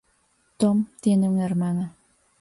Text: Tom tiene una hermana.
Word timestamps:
Tom 0.57 0.87
tiene 0.99 1.29
una 1.29 1.45
hermana. 1.45 1.93